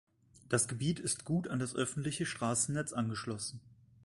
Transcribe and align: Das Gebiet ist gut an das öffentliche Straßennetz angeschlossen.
Das 0.49 0.67
Gebiet 0.67 0.99
ist 0.99 1.25
gut 1.25 1.47
an 1.47 1.59
das 1.59 1.75
öffentliche 1.75 2.25
Straßennetz 2.25 2.91
angeschlossen. 2.91 3.61